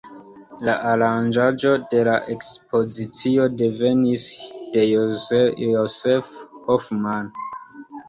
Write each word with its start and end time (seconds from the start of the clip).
La 0.69 0.73
aranĝaĵo 0.91 1.73
de 1.91 1.99
la 2.07 2.15
ekspozicio 2.37 3.47
devenis 3.61 4.27
de 4.75 4.89
Josef 5.75 6.45
Hoffmann. 6.69 7.35